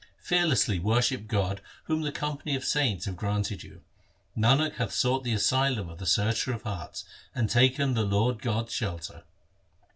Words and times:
Fearlessly 0.17 0.79
worship 0.79 1.27
God 1.27 1.61
Whom 1.83 2.01
the 2.01 2.11
company 2.11 2.55
of 2.55 2.65
saints 2.65 3.05
have 3.05 3.15
granted 3.15 3.61
you. 3.61 3.83
Nanak 4.35 4.77
hath 4.77 4.91
sought 4.91 5.23
the 5.23 5.33
asylum 5.33 5.89
of 5.89 5.99
the 5.99 6.07
Searcher 6.07 6.53
of 6.53 6.63
hearts, 6.63 7.05
And 7.35 7.47
taken 7.47 7.93
the 7.93 8.01
Lord 8.01 8.41
God's 8.41 8.73
shelter. 8.73 9.25